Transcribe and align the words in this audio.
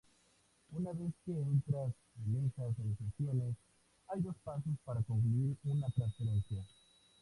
Una 0.75 0.93
vez 0.93 1.13
que 1.23 1.31
entras 1.31 1.93
en 2.25 2.47
esas 2.47 2.73
negociaciones, 2.79 3.55
hay 4.07 4.19
dos 4.23 4.35
pasos 4.43 4.73
para 4.83 5.03
concluir 5.03 5.55
una 5.63 5.87
transferencia. 5.91 6.65